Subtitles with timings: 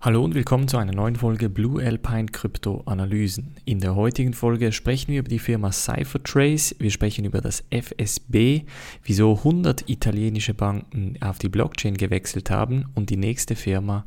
[0.00, 3.56] Hallo und willkommen zu einer neuen Folge Blue Alpine Krypto Analysen.
[3.64, 8.62] In der heutigen Folge sprechen wir über die Firma CipherTrace, wir sprechen über das FSB,
[9.02, 14.06] wieso 100 italienische Banken auf die Blockchain gewechselt haben und die nächste Firma,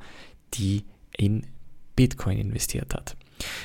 [0.53, 0.85] die
[1.17, 1.45] in
[1.97, 3.17] Bitcoin investiert hat.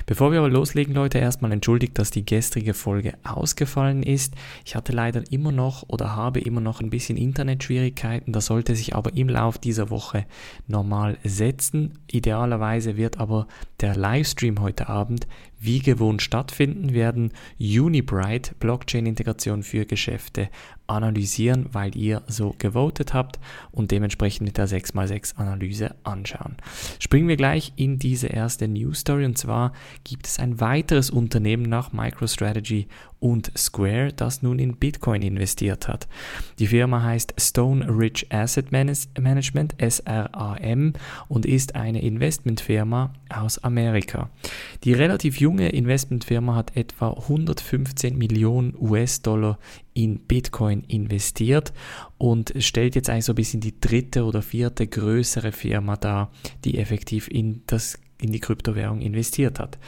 [0.06, 4.34] Bevor wir aber loslegen, Leute, erstmal entschuldigt, dass die gestrige Folge ausgefallen ist.
[4.64, 8.32] Ich hatte leider immer noch oder habe immer noch ein bisschen Internetschwierigkeiten.
[8.32, 10.26] Das sollte sich aber im Lauf dieser Woche
[10.66, 11.98] normal setzen.
[12.10, 13.46] Idealerweise wird aber
[13.80, 15.26] der Livestream heute Abend
[15.66, 20.48] wie gewohnt stattfinden, werden Unibright Blockchain-Integration für Geschäfte
[20.86, 23.38] analysieren, weil ihr so gewotet habt
[23.72, 26.56] und dementsprechend mit der 6x6 Analyse anschauen.
[27.00, 29.72] Springen wir gleich in diese erste News Story und zwar
[30.04, 32.86] gibt es ein weiteres Unternehmen nach MicroStrategy
[33.26, 36.06] und Square, das nun in Bitcoin investiert hat.
[36.60, 40.92] Die Firma heißt Stone Ridge Asset Management, SRAM,
[41.26, 44.30] und ist eine Investmentfirma aus Amerika.
[44.84, 49.58] Die relativ junge Investmentfirma hat etwa 115 Millionen US-Dollar
[49.92, 51.72] in Bitcoin investiert
[52.18, 56.30] und stellt jetzt eigentlich so ein bisschen die dritte oder vierte größere Firma dar,
[56.64, 59.78] die effektiv in das in die Kryptowährung investiert hat.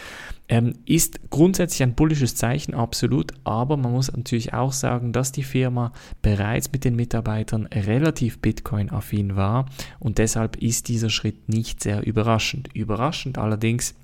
[0.49, 5.43] Ähm, ist grundsätzlich ein bullisches Zeichen, absolut, aber man muss natürlich auch sagen, dass die
[5.43, 9.67] Firma bereits mit den Mitarbeitern relativ Bitcoin-affin war
[9.99, 12.71] und deshalb ist dieser Schritt nicht sehr überraschend.
[12.75, 13.95] Überraschend allerdings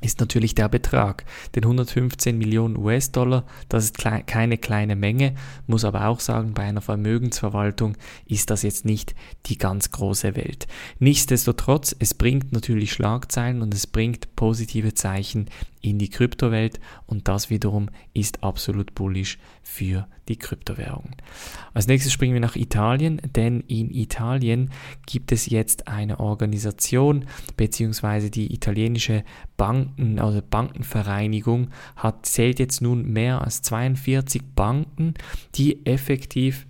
[0.00, 1.24] ist natürlich der Betrag.
[1.54, 5.34] Denn 115 Millionen US-Dollar, das ist keine kleine Menge,
[5.66, 7.96] muss aber auch sagen, bei einer Vermögensverwaltung
[8.26, 9.14] ist das jetzt nicht
[9.46, 10.68] die ganz große Welt.
[10.98, 15.46] Nichtsdestotrotz, es bringt natürlich Schlagzeilen und es bringt positive Zeichen
[15.82, 21.16] in die Kryptowelt und das wiederum ist absolut bullish für die Kryptowährungen.
[21.74, 24.70] Als nächstes springen wir nach Italien, denn in Italien
[25.06, 27.24] gibt es jetzt eine Organisation
[27.56, 29.24] beziehungsweise die italienische
[29.56, 35.14] Banken, also Bankenvereinigung hat zählt jetzt nun mehr als 42 Banken,
[35.54, 36.67] die effektiv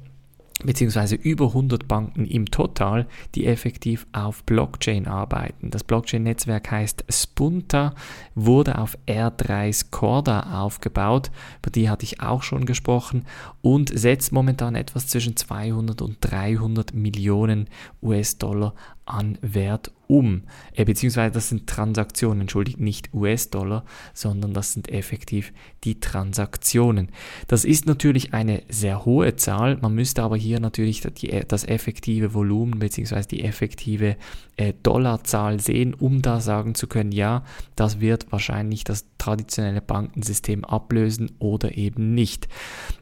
[0.65, 5.71] beziehungsweise über 100 Banken im Total, die effektiv auf Blockchain arbeiten.
[5.71, 7.95] Das Blockchain-Netzwerk heißt Spunta,
[8.35, 11.31] wurde auf R3s Corda aufgebaut,
[11.63, 13.25] über die hatte ich auch schon gesprochen
[13.63, 17.69] und setzt momentan etwas zwischen 200 und 300 Millionen
[18.03, 18.75] US-Dollar
[19.07, 20.43] an Wert um.
[20.75, 25.53] Äh, beziehungsweise das sind Transaktionen, entschuldigt, nicht US-Dollar, sondern das sind effektiv
[25.85, 27.11] die Transaktionen.
[27.47, 29.79] Das ist natürlich eine sehr hohe Zahl.
[29.81, 34.17] Man müsste aber hier natürlich die, äh, das effektive Volumen beziehungsweise die effektive
[34.57, 37.45] äh, Dollarzahl sehen, um da sagen zu können, ja,
[37.77, 42.49] das wird wahrscheinlich das traditionelle Bankensystem ablösen oder eben nicht.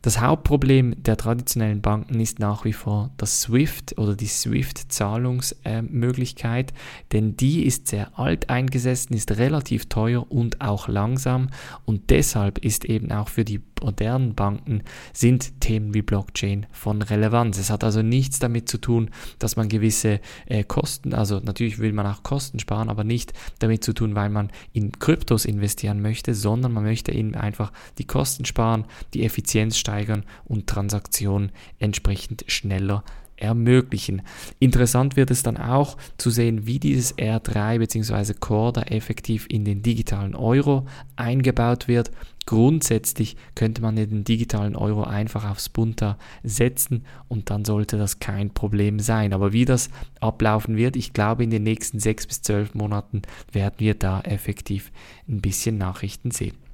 [0.03, 6.73] Das Hauptproblem der traditionellen Banken ist nach wie vor das SWIFT oder die SWIFT-Zahlungsmöglichkeit,
[7.13, 11.49] denn die ist sehr alt eingesessen, ist relativ teuer und auch langsam
[11.85, 17.59] und deshalb ist eben auch für die modernen Banken sind Themen wie Blockchain von Relevanz.
[17.59, 21.93] Es hat also nichts damit zu tun, dass man gewisse äh, Kosten, also natürlich will
[21.93, 26.35] man auch Kosten sparen, aber nicht damit zu tun, weil man in Kryptos investieren möchte,
[26.35, 33.05] sondern man möchte eben einfach die Kosten sparen, die Effizienz steigern und Transaktionen entsprechend schneller
[33.37, 34.23] ermöglichen.
[34.59, 38.35] Interessant wird es dann auch zu sehen, wie dieses R3 bzw.
[38.35, 40.87] Corda effektiv in den digitalen Euro
[41.17, 42.11] eingebaut wird.
[42.47, 48.51] Grundsätzlich könnte man den digitalen Euro einfach aufs Bunta setzen und dann sollte das kein
[48.51, 49.33] Problem sein.
[49.33, 53.75] Aber wie das ablaufen wird, ich glaube in den nächsten sechs bis zwölf Monaten werden
[53.79, 54.93] wir da effektiv
[55.29, 56.66] ein bisschen Nachrichten sehen.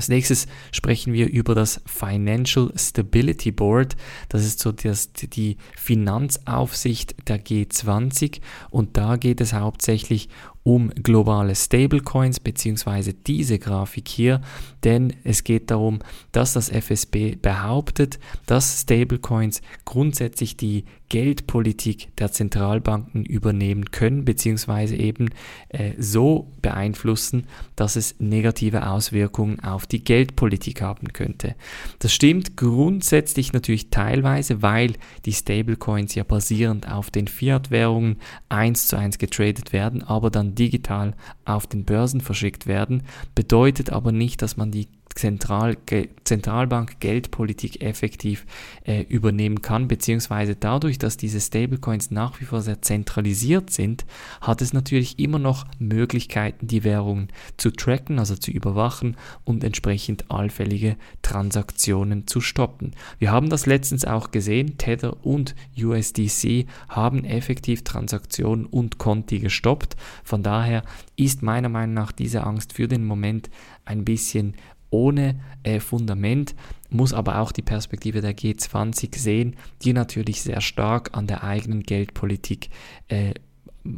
[0.00, 3.98] Als nächstes sprechen wir über das Financial Stability Board.
[4.30, 8.40] Das ist so die Finanzaufsicht der G20
[8.70, 10.30] und da geht es hauptsächlich
[10.62, 14.42] um globale Stablecoins beziehungsweise diese Grafik hier,
[14.84, 16.00] denn es geht darum,
[16.32, 25.30] dass das FSB behauptet, dass Stablecoins grundsätzlich die Geldpolitik der Zentralbanken übernehmen können beziehungsweise eben
[25.68, 31.56] äh, so beeinflussen, dass es negative Auswirkungen auf die Geldpolitik haben könnte.
[31.98, 38.18] Das stimmt grundsätzlich natürlich teilweise, weil die Stablecoins ja basierend auf den Fiat-Währungen
[38.48, 41.14] eins zu eins getradet werden, aber dann digital
[41.44, 43.02] auf den Börsen verschickt werden,
[43.34, 45.76] bedeutet aber nicht, dass man die Zentral,
[46.24, 48.46] Zentralbank Geldpolitik effektiv
[48.84, 54.06] äh, übernehmen kann, beziehungsweise dadurch, dass diese Stablecoins nach wie vor sehr zentralisiert sind,
[54.40, 60.30] hat es natürlich immer noch Möglichkeiten, die Währungen zu tracken, also zu überwachen und entsprechend
[60.30, 62.92] allfällige Transaktionen zu stoppen.
[63.18, 69.96] Wir haben das letztens auch gesehen, Tether und USDC haben effektiv Transaktionen und Konti gestoppt.
[70.22, 70.84] Von daher
[71.16, 73.50] ist meiner Meinung nach diese Angst für den Moment
[73.84, 74.54] ein bisschen
[74.90, 76.54] ohne äh, Fundament,
[76.90, 81.82] muss aber auch die Perspektive der G20 sehen, die natürlich sehr stark an der eigenen
[81.82, 82.70] Geldpolitik
[83.08, 83.34] äh,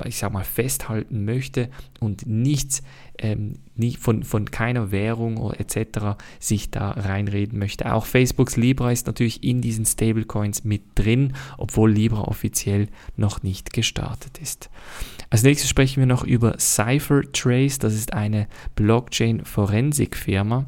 [0.04, 1.68] ich sag mal, festhalten möchte
[2.00, 2.82] und nichts
[3.18, 6.16] ähm, nie von, von keiner Währung etc.
[6.38, 7.92] sich da reinreden möchte.
[7.92, 13.72] Auch Facebooks Libra ist natürlich in diesen Stablecoins mit drin, obwohl Libra offiziell noch nicht
[13.72, 14.70] gestartet ist.
[15.30, 18.46] Als nächstes sprechen wir noch über CipherTrace, das ist eine
[18.76, 20.66] Blockchain-Forensik-Firma.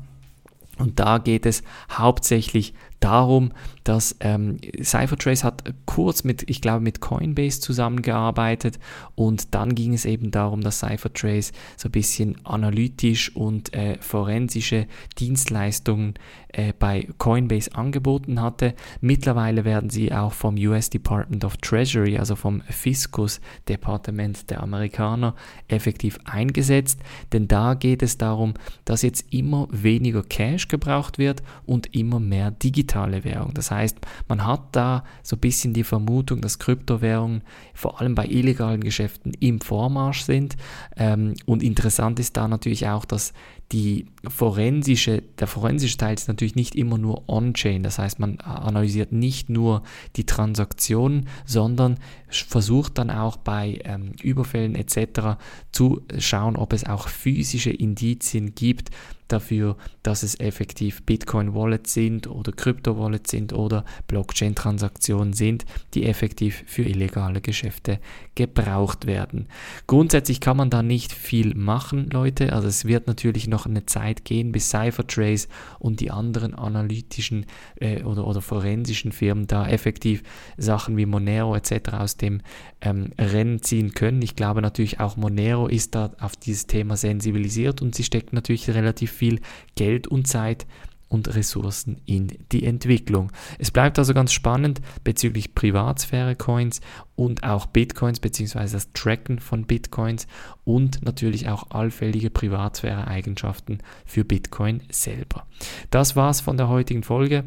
[0.79, 2.75] Und da geht es hauptsächlich
[3.05, 3.53] darum,
[3.85, 8.79] dass ähm, Cyphertrace hat kurz mit, ich glaube, mit Coinbase zusammengearbeitet
[9.15, 14.87] und dann ging es eben darum, dass Cyphertrace so ein bisschen analytisch und äh, forensische
[15.19, 16.15] Dienstleistungen
[16.49, 18.75] äh, bei Coinbase angeboten hatte.
[19.03, 25.35] Mittlerweile werden sie auch vom US Department of Treasury, also vom Fiskus-Departement der Amerikaner,
[25.69, 27.01] effektiv eingesetzt,
[27.33, 28.55] denn da geht es darum,
[28.87, 32.51] dass jetzt immer weniger Cash gebraucht wird und immer mehr
[32.94, 33.55] digitale Währung.
[33.55, 33.99] Das heißt,
[34.29, 37.43] man hat da so ein bisschen die Vermutung, dass Kryptowährungen
[37.75, 40.56] vor allem bei illegalen Geschäften im Vormarsch sind.
[40.96, 43.32] Ähm, und interessant ist da natürlich auch, dass
[43.72, 47.82] die forensische, der forensische Teil ist natürlich nicht immer nur on-chain.
[47.82, 49.82] Das heißt, man analysiert nicht nur
[50.16, 55.38] die Transaktionen, sondern versucht dann auch bei ähm, Überfällen etc.
[55.72, 58.90] zu schauen, ob es auch physische Indizien gibt
[59.28, 65.64] dafür, dass es effektiv Bitcoin-Wallets sind oder Krypto-Wallets sind oder Blockchain-Transaktionen sind,
[65.94, 68.00] die effektiv für illegale Geschäfte
[68.34, 69.46] gebraucht werden.
[69.87, 72.52] Grundsätzlich kann man da nicht viel machen, Leute.
[72.52, 75.49] Also es wird natürlich noch eine Zeit gehen, bis CipherTrace
[75.79, 77.47] und die anderen analytischen
[77.77, 80.23] äh, oder, oder forensischen Firmen da effektiv
[80.56, 81.93] Sachen wie Monero etc.
[81.93, 82.41] aus dem
[82.81, 84.23] ähm, Rennen ziehen können.
[84.23, 88.71] Ich glaube natürlich auch Monero ist da auf dieses Thema sensibilisiert und sie steckt natürlich
[88.71, 89.41] relativ viel
[89.75, 90.67] Geld und Zeit
[91.14, 93.31] und Ressourcen in die Entwicklung.
[93.58, 96.81] Es bleibt also ganz spannend bezüglich Privatsphäre-Coins
[97.14, 98.69] und auch Bitcoins bzw.
[98.72, 100.26] das Tracken von Bitcoins
[100.64, 105.46] und natürlich auch allfällige Privatsphäre-Eigenschaften für Bitcoin selber.
[105.90, 107.44] Das war's von der heutigen Folge.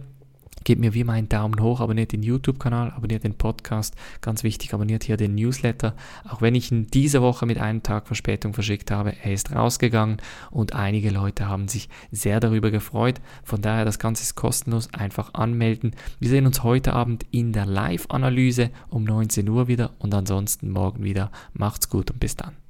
[0.67, 3.95] Gebt mir wie immer einen Daumen hoch, abonniert den YouTube-Kanal, abonniert den Podcast.
[4.19, 5.95] Ganz wichtig, abonniert hier den Newsletter.
[6.27, 10.17] Auch wenn ich ihn diese Woche mit einem Tag Verspätung verschickt habe, er ist rausgegangen
[10.51, 13.21] und einige Leute haben sich sehr darüber gefreut.
[13.45, 14.93] Von daher, das Ganze ist kostenlos.
[14.93, 15.95] Einfach anmelden.
[16.19, 21.01] Wir sehen uns heute Abend in der Live-Analyse um 19 Uhr wieder und ansonsten morgen
[21.01, 21.31] wieder.
[21.53, 22.66] Macht's gut und bis dann.